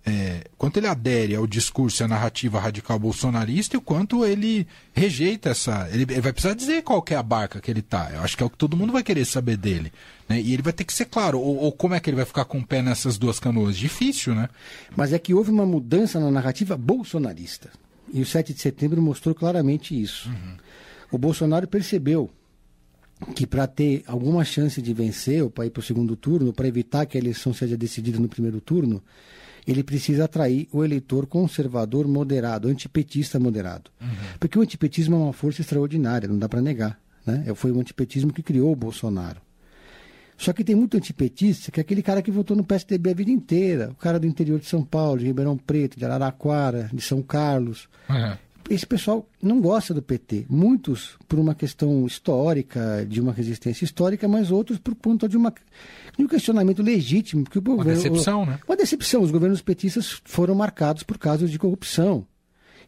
É, 0.06 0.48
quanto 0.58 0.78
ele 0.78 0.88
adere 0.88 1.34
ao 1.36 1.48
discurso 1.48 2.02
e 2.02 2.04
à 2.04 2.08
narrativa 2.10 2.60
radical 2.60 3.00
bolsonarista 3.00 3.76
e 3.76 3.78
o 3.78 3.82
quanto 3.82 4.26
ele 4.26 4.68
rejeita 4.94 5.52
essa. 5.52 5.88
Ele, 5.92 6.02
ele 6.10 6.22
vai 6.22 6.34
precisar 6.34 6.56
dizer 6.56 6.82
qual 6.82 7.06
é 7.08 7.16
a 7.16 7.22
barca 7.22 7.62
que 7.62 7.70
ele 7.70 7.82
está. 7.82 8.10
Eu 8.12 8.22
acho 8.22 8.36
que 8.36 8.42
é 8.42 8.46
o 8.46 8.50
que 8.50 8.58
todo 8.58 8.76
mundo 8.76 8.92
vai 8.92 9.04
querer 9.04 9.24
saber 9.24 9.56
dele. 9.56 9.94
Né? 10.28 10.42
E 10.42 10.54
ele 10.54 10.64
vai 10.64 10.74
ter 10.74 10.84
que 10.84 10.92
ser 10.92 11.06
claro. 11.06 11.40
Ou, 11.40 11.56
ou, 11.58 11.72
como 11.72 11.94
é 11.94 12.00
que 12.00 12.10
ele 12.10 12.18
vai 12.18 12.26
ficar 12.26 12.46
com 12.46 12.58
o 12.58 12.66
pé 12.66 12.82
nessas 12.82 13.16
duas 13.18 13.40
canoas? 13.40 13.78
Difícil, 13.78 14.34
né? 14.34 14.50
Mas 14.98 15.14
é 15.14 15.20
que 15.20 15.36
houve 15.36 15.52
uma 15.52 15.68
mudança 15.68 16.20
na 16.20 16.32
narrativa 16.32 16.76
bolsonarista. 16.76 17.70
E 18.12 18.22
o 18.22 18.26
7 18.26 18.54
de 18.56 18.60
setembro 18.60 19.02
mostrou 19.02 19.36
claramente 19.36 20.00
isso. 20.00 20.30
Uhum. 20.30 20.58
O 21.14 21.18
Bolsonaro 21.20 21.68
percebeu 21.68 22.28
que 23.36 23.46
para 23.46 23.68
ter 23.68 24.04
alguma 24.08 24.44
chance 24.44 24.82
de 24.82 24.94
vencer 24.96 25.44
ou 25.44 25.50
para 25.52 25.68
ir 25.68 25.70
para 25.70 25.80
o 25.80 25.84
segundo 25.84 26.16
turno, 26.16 26.52
para 26.52 26.68
evitar 26.68 27.06
que 27.06 27.16
a 27.16 27.22
eleição 27.22 27.54
seja 27.54 27.78
decidida 27.78 28.18
no 28.18 28.28
primeiro 28.28 28.60
turno, 28.60 29.00
ele 29.68 29.84
precisa 29.84 30.26
atrair 30.26 30.68
o 30.72 30.84
eleitor 30.84 31.28
conservador 31.28 32.08
moderado, 32.08 32.68
antipetista 32.68 33.40
moderado. 33.40 33.92
Uhum. 34.02 34.08
Porque 34.40 34.58
o 34.58 34.64
antipetismo 34.64 35.16
é 35.16 35.20
uma 35.20 35.34
força 35.34 35.62
extraordinária, 35.62 36.28
não 36.28 36.40
dá 36.40 36.50
para 36.50 36.64
negar. 36.64 37.00
Né? 37.24 37.46
Foi 37.54 37.72
o 37.72 37.80
antipetismo 37.80 38.34
que 38.34 38.42
criou 38.42 38.72
o 38.72 38.76
Bolsonaro. 38.76 39.40
Só 40.36 40.52
que 40.52 40.64
tem 40.64 40.76
muito 40.76 40.98
antipetista, 40.98 41.72
que 41.72 41.80
é 41.80 41.82
aquele 41.82 42.02
cara 42.02 42.24
que 42.24 42.32
votou 42.32 42.58
no 42.58 42.64
PSDB 42.64 43.12
a 43.12 43.14
vida 43.14 43.30
inteira, 43.30 43.92
o 43.92 43.96
cara 43.96 44.20
do 44.20 44.26
interior 44.26 44.60
de 44.60 44.66
São 44.66 44.84
Paulo, 44.84 45.20
de 45.20 45.28
Ribeirão 45.28 45.56
Preto, 45.56 45.96
de 45.96 46.04
Araraquara, 46.04 46.90
de 46.92 47.04
São 47.04 47.22
Carlos. 47.22 47.88
Uhum. 48.10 48.36
Esse 48.70 48.86
pessoal 48.86 49.28
não 49.42 49.60
gosta 49.60 49.94
do 49.94 50.02
PT. 50.02 50.46
Muitos 50.50 51.18
por 51.28 51.38
uma 51.38 51.54
questão 51.54 52.06
histórica, 52.06 53.06
de 53.08 53.20
uma 53.20 53.34
resistência 53.34 53.84
histórica, 53.84 54.28
mas 54.28 54.52
outros 54.52 54.80
por 54.80 54.96
conta 54.96 55.28
de, 55.28 55.36
uma, 55.36 55.54
de 56.18 56.24
um 56.24 56.28
questionamento 56.28 56.82
legítimo. 56.82 57.44
Porque 57.44 57.60
o 57.60 57.62
uma 57.62 57.76
governo, 57.76 58.02
decepção, 58.02 58.46
né? 58.46 58.60
Uma 58.68 58.78
decepção. 58.78 59.22
Os 59.22 59.32
governos 59.32 59.62
petistas 59.62 60.22
foram 60.24 60.56
marcados 60.56 61.04
por 61.04 61.18
casos 61.18 61.52
de 61.52 61.60
corrupção 61.60 62.26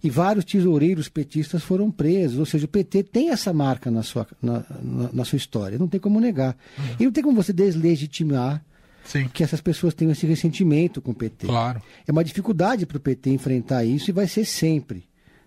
e 0.04 0.10
vários 0.10 0.46
tesoureiros 0.46 1.10
petistas 1.10 1.64
foram 1.64 1.90
presos. 1.90 2.38
Ou 2.40 2.46
seja, 2.46 2.66
o 2.66 2.70
PT 2.70 3.04
tem 3.04 3.32
essa 3.32 3.52
marca 3.52 3.90
na 3.90 4.04
sua, 4.04 4.28
na, 4.42 4.64
na, 4.82 5.10
na 5.12 5.26
sua 5.26 5.38
história, 5.38 5.80
não 5.80 5.88
tem 5.88 6.00
como 6.00 6.20
negar. 6.20 6.56
Uhum. 6.78 6.96
E 7.00 7.06
não 7.06 7.12
tem 7.12 7.24
como 7.24 7.42
você 7.42 7.52
deslegitimar 7.52 8.64
Sim. 9.04 9.28
que 9.28 9.44
essas 9.44 9.62
pessoas 9.62 9.94
tenham 9.94 10.12
esse 10.12 10.26
ressentimento 10.26 11.02
com 11.02 11.12
o 11.12 11.16
PT. 11.16 11.48
Claro. 11.48 11.82
É 12.08 12.12
uma 12.12 12.24
dificuldade 12.24 12.86
para 12.86 12.98
o 12.98 13.00
PT 13.00 13.32
enfrentar 13.32 13.84
isso 13.84 14.10
e 14.12 14.14
vai 14.14 14.28
ser 14.28 14.46
sempre. 14.46 15.04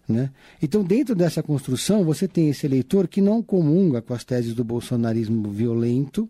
Né? 0.09 0.31
Então, 0.63 0.83
dentro 0.83 1.15
dessa 1.15 1.43
construção, 1.43 2.03
você 2.03 2.27
tem 2.27 2.49
esse 2.49 2.65
eleitor 2.67 3.07
que 3.07 3.21
não 3.21 3.43
comunga 3.43 4.01
com 4.01 4.15
as 4.15 4.25
teses 4.25 4.55
do 4.55 4.65
bolsonarismo 4.65 5.51
violento, 5.51 6.29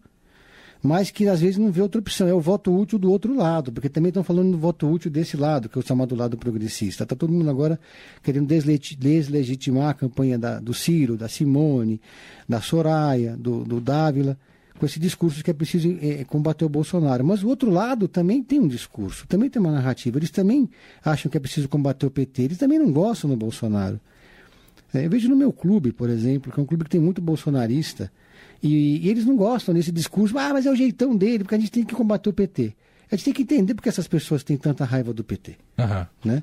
mas 0.83 1.11
que 1.11 1.29
às 1.29 1.41
vezes 1.41 1.59
não 1.59 1.71
vê 1.71 1.81
outra 1.81 2.01
opção. 2.01 2.27
É 2.27 2.35
o 2.35 2.41
voto 2.41 2.77
útil 2.77 2.99
do 2.99 3.11
outro 3.11 3.35
lado, 3.37 3.73
porque 3.73 3.89
também 3.89 4.09
estão 4.09 4.25
falando 4.25 4.53
do 4.53 4.59
voto 4.59 4.89
útil 4.89 5.11
desse 5.11 5.37
lado, 5.37 5.69
que 5.69 5.79
é 5.79 5.81
o 5.81 5.87
chamado 5.87 6.15
lado 6.17 6.37
progressista. 6.37 7.05
Está 7.05 7.15
todo 7.15 7.33
mundo 7.33 7.49
agora 7.51 7.79
querendo 8.23 8.49
deslegitimar 8.49 9.91
a 9.91 9.95
campanha 9.95 10.39
da, 10.39 10.59
do 10.59 10.75
Ciro, 10.75 11.17
da 11.17 11.29
Simone, 11.29 12.01
da 12.49 12.61
Soraya, 12.61 13.37
do, 13.37 13.65
do 13.65 13.81
Dávila, 13.81 14.37
com 14.79 14.87
esse 14.87 14.99
discurso 14.99 15.43
que 15.43 15.51
é 15.51 15.55
preciso 15.55 15.99
é, 16.01 16.25
combater 16.25 16.65
o 16.65 16.69
Bolsonaro. 16.69 17.25
Mas 17.25 17.43
o 17.43 17.49
outro 17.49 17.71
lado 17.71 18.09
também 18.09 18.43
tem 18.43 18.61
um 18.61 18.69
discurso, 18.69 19.27
também 19.27 19.51
tem 19.51 19.61
uma 19.61 19.73
narrativa. 19.73 20.19
Eles 20.19 20.31
também 20.31 20.69
acham 21.05 21.31
que 21.31 21.37
é 21.37 21.41
preciso 21.41 21.69
combater 21.69 22.07
o 22.07 22.11
PT, 22.11 22.43
eles 22.43 22.59
também 22.59 22.79
não 22.79 22.91
gostam 22.93 23.29
do 23.29 23.37
Bolsonaro. 23.37 24.01
É, 24.95 25.05
eu 25.05 25.11
vejo 25.11 25.29
no 25.29 25.37
meu 25.37 25.53
clube, 25.53 25.93
por 25.93 26.09
exemplo, 26.09 26.53
que 26.53 26.59
é 26.59 26.63
um 26.63 26.67
clube 26.67 26.85
que 26.85 26.91
tem 26.91 27.01
muito 27.01 27.21
bolsonarista, 27.21 28.11
e, 28.63 29.07
e, 29.07 29.09
eles 29.09 29.25
não 29.25 29.37
gostam 29.37 29.75
desse 29.75 29.93
discurso, 29.93 30.37
ah, 30.39 30.53
mas 30.53 30.67
é 30.67 30.71
o 30.71 30.75
jeitão 30.75 31.15
dele, 31.15 31.45
porque 31.45 31.55
a 31.55 31.59
gente 31.59 31.71
tem 31.71 31.85
que 31.85 31.95
combater 31.95 32.29
o 32.29 32.33
PT. 32.33 32.75
A 33.11 33.17
gente 33.17 33.25
tem 33.25 33.35
que 33.35 33.43
entender 33.43 33.75
porque 33.75 33.89
essas 33.89 34.07
pessoas 34.07 34.45
têm 34.45 34.57
tanta 34.57 34.85
raiva 34.85 35.13
do 35.13 35.25
PT. 35.25 35.57
Uhum. 35.79 36.07
Né? 36.25 36.43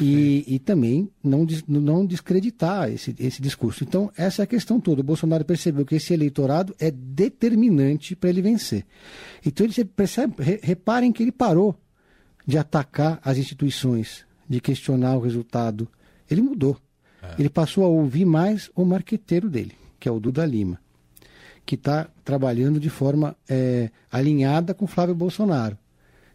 E, 0.00 0.44
e, 0.46 0.58
também 0.58 1.10
não, 1.22 1.46
não 1.66 2.06
descreditar 2.06 2.90
esse, 2.90 3.14
esse 3.18 3.42
discurso. 3.42 3.82
Então, 3.82 4.12
essa 4.16 4.42
é 4.42 4.44
a 4.44 4.46
questão 4.46 4.80
toda. 4.80 5.00
O 5.00 5.04
Bolsonaro 5.04 5.44
percebeu 5.44 5.84
que 5.84 5.96
esse 5.96 6.14
eleitorado 6.14 6.74
é 6.78 6.90
determinante 6.90 8.14
para 8.14 8.30
ele 8.30 8.42
vencer. 8.42 8.84
Então, 9.44 9.66
ele 9.66 9.84
percebe, 9.84 10.34
reparem 10.62 11.12
que 11.12 11.22
ele 11.22 11.32
parou 11.32 11.74
de 12.46 12.58
atacar 12.58 13.20
as 13.24 13.36
instituições, 13.36 14.24
de 14.48 14.60
questionar 14.60 15.16
o 15.16 15.20
resultado. 15.20 15.88
Ele 16.30 16.42
mudou. 16.42 16.78
É. 17.22 17.34
Ele 17.38 17.48
passou 17.48 17.84
a 17.84 17.88
ouvir 17.88 18.24
mais 18.24 18.70
o 18.74 18.84
marqueteiro 18.84 19.50
dele, 19.50 19.72
que 19.98 20.08
é 20.08 20.12
o 20.12 20.20
Duda 20.20 20.46
Lima 20.46 20.78
que 21.66 21.76
está 21.76 22.08
trabalhando 22.24 22.78
de 22.78 22.90
forma 22.90 23.34
é, 23.48 23.90
alinhada 24.12 24.74
com 24.74 24.86
Flávio 24.86 25.14
Bolsonaro, 25.14 25.78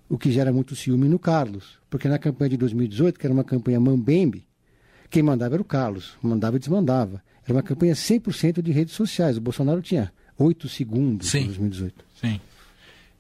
o 0.09 0.17
que 0.17 0.31
gera 0.31 0.51
muito 0.51 0.75
ciúme 0.75 1.07
no 1.07 1.19
Carlos, 1.19 1.77
porque 1.89 2.07
na 2.07 2.17
campanha 2.17 2.49
de 2.49 2.57
2018, 2.57 3.19
que 3.19 3.27
era 3.27 3.33
uma 3.33 3.43
campanha 3.43 3.79
mambembe, 3.79 4.45
quem 5.09 5.23
mandava 5.23 5.55
era 5.55 5.61
o 5.61 5.65
Carlos, 5.65 6.17
mandava 6.21 6.57
e 6.57 6.59
desmandava. 6.59 7.23
Era 7.43 7.53
uma 7.53 7.63
campanha 7.63 7.93
100% 7.93 8.61
de 8.61 8.71
redes 8.71 8.93
sociais. 8.93 9.37
O 9.37 9.41
Bolsonaro 9.41 9.81
tinha 9.81 10.11
8 10.37 10.67
segundos 10.69 11.29
Sim. 11.29 11.39
em 11.39 11.45
2018. 11.45 12.05
Sim. 12.19 12.41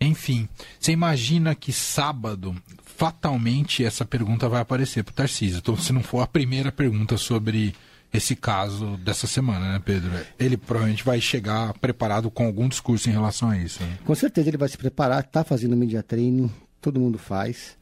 Enfim, 0.01 0.47
você 0.79 0.91
imagina 0.91 1.53
que 1.53 1.73
sábado, 1.73 2.55
fatalmente, 2.85 3.83
essa 3.83 4.05
pergunta 4.05 4.47
vai 4.47 4.61
aparecer 4.61 5.03
para 5.03 5.11
o 5.11 5.15
Tarcísio. 5.15 5.57
Então, 5.57 5.75
se 5.75 5.91
não 5.91 6.01
for 6.01 6.21
a 6.21 6.27
primeira 6.27 6.71
pergunta 6.71 7.17
sobre 7.17 7.75
esse 8.13 8.35
caso 8.35 8.97
dessa 8.97 9.27
semana, 9.27 9.73
né, 9.73 9.81
Pedro? 9.83 10.11
Ele 10.39 10.57
provavelmente 10.57 11.03
vai 11.03 11.19
chegar 11.19 11.73
preparado 11.73 12.31
com 12.31 12.45
algum 12.45 12.67
discurso 12.67 13.09
em 13.09 13.13
relação 13.13 13.49
a 13.49 13.57
isso. 13.57 13.83
Né? 13.83 13.97
Com 14.05 14.15
certeza 14.15 14.49
ele 14.49 14.57
vai 14.57 14.69
se 14.69 14.77
preparar, 14.77 15.23
está 15.23 15.43
fazendo 15.43 15.75
media 15.75 16.01
training, 16.01 16.49
todo 16.81 16.99
mundo 16.99 17.17
faz. 17.17 17.77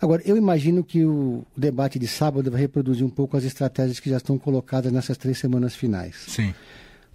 Agora, 0.00 0.22
eu 0.24 0.36
imagino 0.36 0.84
que 0.84 1.04
o 1.04 1.44
debate 1.56 1.98
de 1.98 2.06
sábado 2.06 2.50
vai 2.50 2.60
reproduzir 2.60 3.04
um 3.04 3.10
pouco 3.10 3.36
as 3.36 3.44
estratégias 3.44 3.98
que 3.98 4.10
já 4.10 4.18
estão 4.18 4.38
colocadas 4.38 4.92
nessas 4.92 5.16
três 5.16 5.38
semanas 5.38 5.74
finais. 5.74 6.16
Sim. 6.28 6.54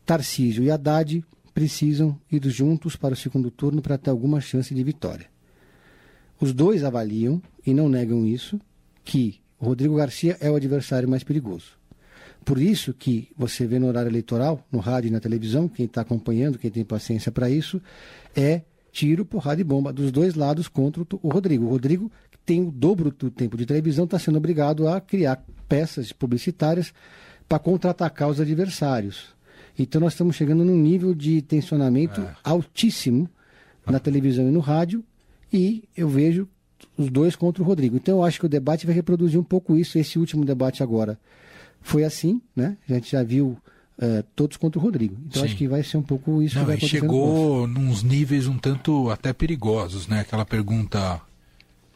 Tarcísio 0.05 0.63
e 0.63 0.71
Haddad 0.71 1.23
precisam 1.53 2.19
ir 2.31 2.41
juntos 2.49 2.95
para 2.95 3.13
o 3.13 3.17
segundo 3.17 3.51
turno 3.51 3.81
para 3.81 3.97
ter 3.97 4.09
alguma 4.09 4.41
chance 4.41 4.73
de 4.73 4.83
vitória. 4.83 5.27
Os 6.39 6.53
dois 6.53 6.83
avaliam, 6.83 7.41
e 7.65 7.73
não 7.73 7.87
negam 7.87 8.25
isso, 8.25 8.59
que 9.03 9.39
Rodrigo 9.59 9.95
Garcia 9.95 10.37
é 10.41 10.49
o 10.49 10.55
adversário 10.55 11.07
mais 11.07 11.23
perigoso. 11.23 11.79
Por 12.43 12.59
isso 12.59 12.93
que 12.93 13.29
você 13.37 13.67
vê 13.67 13.77
no 13.77 13.87
horário 13.87 14.09
eleitoral, 14.09 14.65
no 14.71 14.79
rádio 14.79 15.09
e 15.09 15.11
na 15.11 15.19
televisão, 15.19 15.67
quem 15.67 15.85
está 15.85 16.01
acompanhando, 16.01 16.57
quem 16.57 16.71
tem 16.71 16.83
paciência 16.83 17.31
para 17.31 17.47
isso, 17.47 17.79
é 18.35 18.61
tiro, 18.91 19.25
porrada 19.25 19.61
e 19.61 19.63
bomba 19.63 19.93
dos 19.93 20.11
dois 20.11 20.35
lados 20.35 20.67
contra 20.67 21.03
o 21.21 21.29
Rodrigo. 21.29 21.65
O 21.65 21.69
Rodrigo, 21.69 22.11
que 22.29 22.37
tem 22.39 22.61
o 22.61 22.71
dobro 22.71 23.11
do 23.11 23.31
tempo 23.31 23.57
de 23.57 23.65
televisão, 23.65 24.05
está 24.05 24.19
sendo 24.19 24.37
obrigado 24.37 24.87
a 24.87 24.99
criar 24.99 25.43
peças 25.67 26.11
publicitárias 26.11 26.93
para 27.47 27.59
contra-atacar 27.59 28.29
os 28.29 28.39
adversários. 28.39 29.35
Então 29.77 30.01
nós 30.01 30.13
estamos 30.13 30.35
chegando 30.35 30.65
num 30.65 30.77
nível 30.77 31.13
de 31.13 31.41
tensionamento 31.41 32.21
é. 32.21 32.35
altíssimo 32.43 33.29
na 33.85 33.99
televisão 33.99 34.47
e 34.47 34.51
no 34.51 34.59
rádio, 34.59 35.03
e 35.51 35.83
eu 35.95 36.07
vejo 36.07 36.47
os 36.97 37.09
dois 37.09 37.35
contra 37.35 37.63
o 37.63 37.65
Rodrigo. 37.65 37.95
Então 37.95 38.17
eu 38.17 38.23
acho 38.23 38.39
que 38.39 38.45
o 38.45 38.49
debate 38.49 38.85
vai 38.85 38.93
reproduzir 38.93 39.39
um 39.39 39.43
pouco 39.43 39.75
isso, 39.75 39.97
esse 39.97 40.19
último 40.19 40.45
debate 40.45 40.83
agora 40.83 41.17
foi 41.81 42.03
assim, 42.03 42.41
né? 42.55 42.77
A 42.87 42.93
gente 42.93 43.11
já 43.11 43.23
viu 43.23 43.57
uh, 44.01 44.23
todos 44.35 44.57
contra 44.57 44.79
o 44.79 44.81
Rodrigo. 44.81 45.15
Então 45.27 45.41
Sim. 45.41 45.47
acho 45.47 45.55
que 45.55 45.67
vai 45.67 45.83
ser 45.83 45.97
um 45.97 46.01
pouco 46.01 46.41
isso 46.41 46.55
Não, 46.55 46.63
que 46.63 46.67
vai 46.67 46.75
acontecer. 46.75 46.99
Chegou 46.99 47.67
nos 47.67 48.03
níveis 48.03 48.47
um 48.47 48.57
tanto 48.57 49.09
até 49.09 49.31
perigosos, 49.31 50.07
né? 50.07 50.21
Aquela 50.21 50.45
pergunta. 50.45 51.21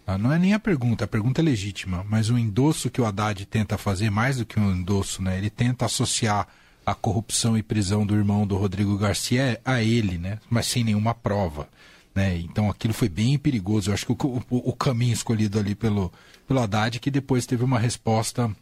Ah, 0.08 0.20
não 0.20 0.32
é 0.32 0.38
nem 0.38 0.54
a 0.54 0.60
pergunta, 0.60 1.06
a 1.06 1.08
pergunta 1.08 1.42
é 1.42 1.44
legítima, 1.44 2.06
mas 2.08 2.30
o 2.30 2.38
endosso 2.38 2.92
que 2.92 3.02
o 3.02 3.06
Haddad 3.06 3.44
tenta 3.48 3.76
fazer, 3.76 4.12
mais 4.12 4.38
do 4.38 4.46
que 4.46 4.60
um 4.60 4.72
endosso, 4.72 5.20
né? 5.20 5.36
Ele 5.36 5.50
tenta 5.50 5.86
associar 5.86 6.48
a 6.86 6.94
corrupção 6.94 7.58
e 7.58 7.64
prisão 7.64 8.06
do 8.06 8.16
irmão 8.16 8.46
do 8.46 8.56
Rodrigo 8.56 8.96
Garcia 9.00 9.60
a 9.66 9.82
ele, 9.82 10.20
né? 10.20 10.38
Mas 10.48 10.68
sem 10.68 10.84
nenhuma 10.84 11.16
prova. 11.16 11.68
Né? 12.14 12.38
Então 12.38 12.70
aquilo 12.70 12.94
foi 12.94 13.10
bem 13.10 13.38
perigoso. 13.38 13.90
Eu 13.90 13.96
acho 13.96 14.06
que 14.06 14.12
o, 14.12 14.44
o, 14.50 14.70
o 14.70 14.74
caminho 14.74 15.12
escolhido 15.12 15.58
ali 15.58 15.74
pelo, 15.74 16.14
pelo 16.48 16.60
Haddad, 16.60 17.00
que 17.00 17.10
depois 17.10 17.48
teve 17.48 17.64
uma 17.64 17.80
resposta 17.80 18.56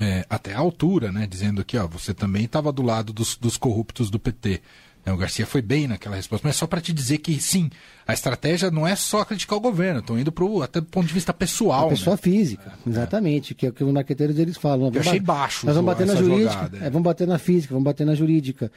é, 0.00 0.24
até 0.30 0.54
a 0.54 0.58
altura, 0.58 1.12
né, 1.12 1.26
dizendo 1.26 1.62
que 1.62 1.76
ó, 1.76 1.86
você 1.86 2.14
também 2.14 2.44
estava 2.44 2.72
do 2.72 2.82
lado 2.82 3.12
dos, 3.12 3.36
dos 3.36 3.58
corruptos 3.58 4.08
do 4.10 4.18
PT. 4.18 4.62
O 5.06 5.16
Garcia 5.16 5.46
foi 5.46 5.62
bem 5.62 5.88
naquela 5.88 6.16
resposta, 6.16 6.46
mas 6.46 6.56
só 6.56 6.66
para 6.66 6.80
te 6.80 6.92
dizer 6.92 7.18
que 7.18 7.40
sim, 7.40 7.70
a 8.06 8.12
estratégia 8.12 8.70
não 8.70 8.86
é 8.86 8.94
só 8.94 9.24
criticar 9.24 9.56
o 9.56 9.60
governo, 9.60 10.00
estão 10.00 10.18
indo 10.18 10.30
pro, 10.30 10.62
até 10.62 10.80
do 10.80 10.86
ponto 10.86 11.06
de 11.06 11.14
vista 11.14 11.32
pessoal. 11.32 11.86
A 11.86 11.90
pessoa 11.90 12.16
né? 12.16 12.22
física, 12.22 12.72
é. 12.86 12.90
exatamente, 12.90 13.54
que 13.54 13.66
é 13.66 13.70
o 13.70 13.72
que 13.72 13.82
os 13.82 13.92
maqueteiros 13.92 14.38
eles 14.38 14.56
falam. 14.56 14.90
Eu 14.92 15.00
achei 15.00 15.18
baixo. 15.18 15.66
Nós 15.66 15.74
vamos 15.74 15.90
bater 15.90 16.06
na 16.06 16.14
jurídica, 16.14 16.52
jogada, 16.52 16.76
é. 16.78 16.86
É, 16.86 16.90
vamos 16.90 17.04
bater 17.04 17.26
na 17.26 17.38
física, 17.38 17.72
vamos 17.72 17.84
bater 17.84 18.06
na 18.06 18.14
jurídica. 18.14 18.70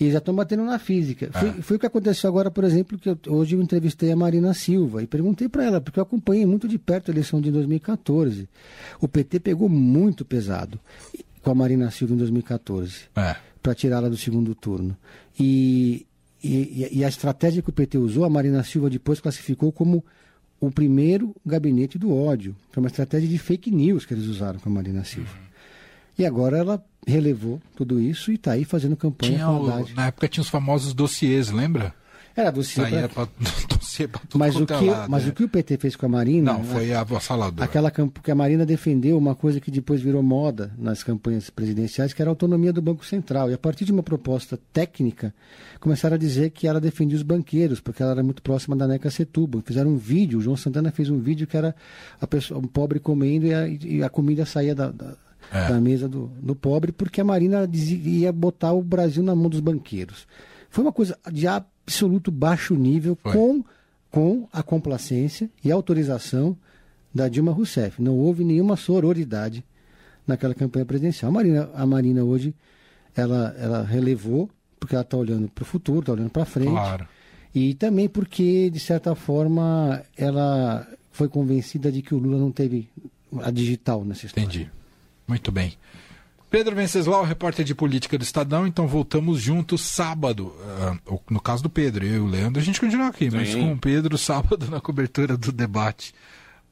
E 0.00 0.10
já 0.10 0.18
estão 0.18 0.34
batendo 0.34 0.64
na 0.64 0.78
física. 0.78 1.30
É. 1.32 1.38
Foi, 1.38 1.52
foi, 1.62 1.76
o 1.76 1.80
que 1.80 1.86
aconteceu 1.86 2.28
agora, 2.28 2.50
por 2.50 2.64
exemplo, 2.64 2.98
que 2.98 3.08
eu, 3.08 3.18
hoje 3.28 3.54
eu 3.54 3.62
entrevistei 3.62 4.10
a 4.12 4.16
Marina 4.16 4.52
Silva 4.54 5.02
e 5.02 5.06
perguntei 5.06 5.48
para 5.48 5.64
ela, 5.64 5.80
porque 5.80 5.98
eu 5.98 6.02
acompanhei 6.02 6.44
muito 6.44 6.66
de 6.68 6.78
perto 6.78 7.10
a 7.10 7.14
eleição 7.14 7.40
de 7.40 7.50
2014. 7.50 8.48
O 9.00 9.08
PT 9.08 9.40
pegou 9.40 9.68
muito 9.68 10.24
pesado 10.24 10.78
com 11.42 11.50
a 11.50 11.54
Marina 11.54 11.90
Silva 11.90 12.14
em 12.14 12.16
2014. 12.16 12.94
É 13.16 13.47
para 13.62 13.74
tirá-la 13.74 14.08
do 14.08 14.16
segundo 14.16 14.54
turno. 14.54 14.96
E, 15.38 16.06
e, 16.42 16.88
e, 16.92 17.04
a 17.04 17.08
estratégia 17.08 17.62
que 17.62 17.70
o 17.70 17.72
PT 17.72 17.98
usou, 17.98 18.24
a 18.24 18.30
Marina 18.30 18.62
Silva 18.62 18.88
depois 18.88 19.20
classificou 19.20 19.72
como 19.72 20.04
o 20.60 20.70
primeiro 20.70 21.34
gabinete 21.44 21.98
do 21.98 22.14
ódio. 22.14 22.56
Foi 22.70 22.82
uma 22.82 22.88
estratégia 22.88 23.28
de 23.28 23.38
fake 23.38 23.70
news 23.70 24.04
que 24.04 24.14
eles 24.14 24.26
usaram 24.26 24.58
com 24.58 24.68
a 24.68 24.72
Marina 24.72 25.04
Silva. 25.04 25.30
Uhum. 25.30 25.48
E 26.18 26.26
agora 26.26 26.58
ela 26.58 26.84
relevou 27.06 27.60
tudo 27.76 28.00
isso 28.00 28.32
e 28.32 28.34
está 28.34 28.52
aí 28.52 28.64
fazendo 28.64 28.96
campanha 28.96 29.34
tinha 29.34 29.48
o, 29.48 29.94
Na 29.94 30.06
época 30.08 30.28
tinha 30.28 30.42
os 30.42 30.48
famosos 30.48 30.92
dossiês, 30.92 31.50
lembra? 31.50 31.94
Era 32.40 32.50
dossiê. 32.52 32.82
Saía 32.84 33.08
pra... 33.08 33.26
dossiê 33.68 34.06
pra 34.06 34.20
tudo 34.20 34.38
Mas, 34.38 34.54
o 34.54 34.62
é 34.62 34.66
que, 34.66 34.84
lado, 34.90 35.10
mas 35.10 35.26
é. 35.26 35.28
o 35.28 35.32
que 35.32 35.42
o 35.42 35.48
PT 35.48 35.76
fez 35.78 35.96
com 35.96 36.06
a 36.06 36.08
Marina. 36.08 36.52
Não, 36.52 36.62
foi 36.62 36.92
avassalador. 36.92 37.64
Aquela 37.64 37.90
camp... 37.90 38.18
que 38.22 38.30
a 38.30 38.34
Marina 38.34 38.64
defendeu 38.64 39.18
uma 39.18 39.34
coisa 39.34 39.60
que 39.60 39.70
depois 39.72 40.00
virou 40.00 40.22
moda 40.22 40.72
nas 40.78 41.02
campanhas 41.02 41.50
presidenciais, 41.50 42.12
que 42.12 42.22
era 42.22 42.30
a 42.30 42.32
autonomia 42.32 42.72
do 42.72 42.80
Banco 42.80 43.04
Central. 43.04 43.50
E 43.50 43.54
a 43.54 43.58
partir 43.58 43.84
de 43.84 43.90
uma 43.92 44.02
proposta 44.02 44.58
técnica, 44.72 45.34
começaram 45.80 46.14
a 46.14 46.18
dizer 46.18 46.50
que 46.50 46.66
ela 46.68 46.80
defendia 46.80 47.16
os 47.16 47.22
banqueiros, 47.24 47.80
porque 47.80 48.02
ela 48.02 48.12
era 48.12 48.22
muito 48.22 48.40
próxima 48.42 48.76
da 48.76 48.86
Neca 48.86 49.10
Setúbal. 49.10 49.60
Fizeram 49.64 49.90
um 49.90 49.96
vídeo, 49.96 50.38
o 50.38 50.42
João 50.42 50.56
Santana 50.56 50.92
fez 50.92 51.10
um 51.10 51.18
vídeo 51.18 51.46
que 51.46 51.56
era 51.56 51.74
a 52.20 52.26
pessoa, 52.26 52.60
um 52.60 52.68
pobre 52.68 53.00
comendo 53.00 53.46
e 53.46 53.54
a, 53.54 53.66
e 53.68 54.02
a 54.02 54.08
comida 54.08 54.46
saía 54.46 54.74
da, 54.76 54.92
da, 54.92 55.14
É. 55.52 55.68
da 55.70 55.80
mesa 55.80 56.08
do, 56.08 56.26
do 56.40 56.54
pobre, 56.54 56.92
porque 56.92 57.20
a 57.20 57.24
Marina 57.24 57.66
dizia- 57.66 57.98
ia 57.98 58.32
botar 58.32 58.72
o 58.74 58.82
Brasil 58.82 59.22
na 59.24 59.34
mão 59.34 59.48
dos 59.50 59.60
banqueiros. 59.60 60.26
Foi 60.70 60.84
uma 60.84 60.92
coisa 60.92 61.18
de 61.32 61.46
absoluto 61.88 62.30
baixo 62.30 62.74
nível, 62.74 63.16
Foi. 63.22 63.32
com, 63.32 63.64
com 64.10 64.48
a 64.52 64.62
complacência 64.62 65.50
e 65.64 65.72
autorização 65.72 66.54
da 67.14 67.28
Dilma 67.28 67.50
Rousseff. 67.50 68.00
Não 68.02 68.14
houve 68.14 68.44
nenhuma 68.44 68.76
sororidade 68.76 69.64
naquela 70.26 70.54
campanha 70.54 70.84
presidencial. 70.84 71.30
A 71.30 71.32
Marina, 71.32 71.70
a 71.74 71.86
Marina 71.86 72.22
hoje, 72.22 72.54
ela, 73.16 73.56
ela 73.58 73.82
relevou, 73.82 74.50
porque 74.78 74.94
ela 74.94 75.02
está 75.02 75.16
olhando 75.16 75.48
para 75.48 75.62
o 75.62 75.66
futuro, 75.66 76.00
está 76.00 76.12
olhando 76.12 76.30
para 76.30 76.44
frente. 76.44 76.70
Claro. 76.70 77.08
E 77.54 77.74
também 77.74 78.08
porque, 78.08 78.68
de 78.68 78.78
certa 78.78 79.14
forma, 79.14 80.04
ela 80.16 80.86
foi 81.10 81.28
convencida 81.28 81.90
de 81.90 82.02
que 82.02 82.14
o 82.14 82.18
Lula 82.18 82.38
não 82.38 82.52
teve 82.52 82.88
a 83.40 83.50
digital 83.50 84.04
nessa 84.04 84.26
história. 84.26 84.46
Entendi. 84.46 84.70
Muito 85.26 85.50
bem. 85.50 85.72
Pedro 86.50 86.74
Venceslau, 86.74 87.24
repórter 87.24 87.64
de 87.64 87.74
política 87.74 88.16
do 88.16 88.22
Estadão, 88.22 88.66
então 88.66 88.86
voltamos 88.86 89.40
juntos 89.40 89.82
sábado. 89.82 90.54
Ah, 90.80 90.96
no 91.30 91.40
caso 91.40 91.62
do 91.62 91.68
Pedro, 91.68 92.06
eu 92.06 92.14
e 92.14 92.18
o 92.20 92.26
Leandro, 92.26 92.60
a 92.60 92.64
gente 92.64 92.80
continua 92.80 93.08
aqui, 93.08 93.30
mas 93.30 93.50
Sim. 93.50 93.60
com 93.60 93.72
o 93.74 93.78
Pedro, 93.78 94.16
sábado, 94.16 94.66
na 94.70 94.80
cobertura 94.80 95.36
do 95.36 95.52
debate 95.52 96.14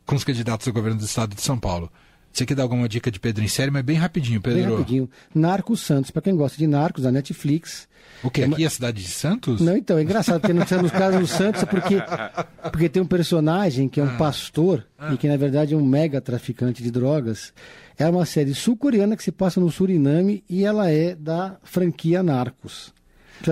com 0.06 0.14
os 0.14 0.24
candidatos 0.24 0.66
ao 0.66 0.72
governo 0.72 0.98
do 0.98 1.04
Estado 1.04 1.34
de 1.34 1.42
São 1.42 1.58
Paulo. 1.58 1.90
Você 2.32 2.44
quer 2.44 2.54
dar 2.54 2.64
alguma 2.64 2.86
dica 2.86 3.10
de 3.10 3.18
Pedro 3.18 3.42
em 3.42 3.48
série, 3.48 3.70
mas 3.70 3.82
bem 3.82 3.96
rapidinho, 3.96 4.40
Pedro. 4.42 4.60
Bem 4.60 4.70
rapidinho. 4.70 5.10
Narcos 5.34 5.80
Santos, 5.80 6.10
para 6.10 6.20
quem 6.20 6.36
gosta 6.36 6.58
de 6.58 6.66
Narcos, 6.66 7.02
da 7.02 7.10
Netflix. 7.10 7.88
O 8.22 8.30
que? 8.30 8.44
Aqui 8.44 8.62
é 8.62 8.66
a 8.66 8.70
cidade 8.70 9.02
de 9.02 9.08
Santos? 9.08 9.60
Não, 9.60 9.74
então, 9.74 9.96
é 9.96 10.02
engraçado, 10.02 10.40
porque 10.40 10.52
no, 10.52 10.60
no 10.82 10.90
caso 10.90 11.18
do 11.18 11.26
Santos 11.26 11.62
é 11.62 11.66
porque, 11.66 11.96
porque 12.70 12.88
tem 12.90 13.02
um 13.02 13.06
personagem 13.06 13.88
que 13.88 14.00
é 14.00 14.04
um 14.04 14.18
pastor 14.18 14.86
e 15.12 15.16
que, 15.16 15.26
na 15.26 15.36
verdade, 15.38 15.72
é 15.72 15.76
um 15.76 15.84
mega 15.84 16.20
traficante 16.20 16.82
de 16.82 16.90
drogas. 16.90 17.54
É 17.98 18.08
uma 18.08 18.26
série 18.26 18.54
sul-coreana 18.54 19.16
que 19.16 19.22
se 19.22 19.32
passa 19.32 19.58
no 19.60 19.70
Suriname 19.70 20.44
e 20.48 20.64
ela 20.64 20.90
é 20.90 21.14
da 21.14 21.56
franquia 21.62 22.22
Narcos. 22.22 22.94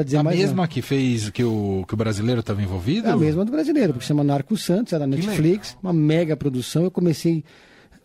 Dizer 0.04 0.16
a 0.16 0.22
mais 0.22 0.38
mesma 0.38 0.56
nada. 0.62 0.68
que 0.68 0.80
fez 0.80 1.28
que 1.30 1.44
o, 1.44 1.84
que 1.86 1.92
o 1.94 1.96
brasileiro 1.96 2.40
estava 2.40 2.62
envolvido? 2.62 3.06
É 3.06 3.10
a 3.10 3.16
mesma 3.16 3.44
do 3.44 3.52
brasileiro, 3.52 3.92
porque 3.92 4.06
chama 4.06 4.24
Narcos 4.24 4.62
Santos, 4.64 4.92
é 4.94 4.98
da 4.98 5.06
Netflix, 5.06 5.76
uma 5.82 5.92
mega 5.92 6.34
produção. 6.36 6.84
Eu 6.84 6.90
comecei 6.90 7.44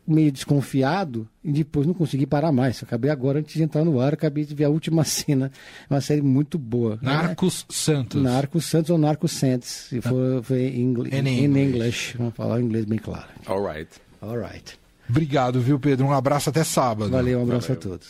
meio 0.06 0.32
desconfiado 0.32 1.28
e 1.44 1.52
depois 1.52 1.88
não 1.88 1.94
consegui 1.94 2.26
parar 2.26 2.52
mais. 2.52 2.82
Acabei 2.84 3.10
agora, 3.10 3.40
antes 3.40 3.54
de 3.54 3.64
entrar 3.64 3.86
no 3.86 4.00
ar, 4.02 4.14
acabei 4.14 4.44
de 4.44 4.54
ver 4.56 4.66
a 4.66 4.70
última 4.70 5.04
cena. 5.06 5.52
É 5.90 5.94
uma 5.94 6.02
série 6.02 6.22
muito 6.22 6.58
boa. 6.58 7.00
Narcos 7.02 7.66
Santos. 7.70 8.22
Narcos 8.22 8.66
Santos 8.66 8.90
ou 8.90 8.98
Narcos 8.98 9.32
Santos, 9.32 9.70
se 9.70 10.02
for, 10.02 10.44
for 10.44 10.58
em 10.58 10.82
inglês. 10.82 11.14
In 11.14 11.28
In 11.28 11.46
English. 11.46 11.60
English. 11.60 12.18
Vamos 12.18 12.34
falar 12.36 12.60
em 12.60 12.66
inglês 12.66 12.86
bem 12.86 13.00
claro. 13.00 13.28
All 13.46 13.62
right. 13.66 13.90
All 14.22 14.38
right. 14.38 14.78
Obrigado, 15.10 15.60
viu, 15.60 15.80
Pedro? 15.80 16.06
Um 16.06 16.14
abraço 16.14 16.50
até 16.50 16.64
sábado. 16.64 17.10
Valeu, 17.10 17.40
um 17.40 17.44
abraço 17.44 17.68
Valeu. 17.70 17.80
a 17.80 17.84
todos. 17.84 18.10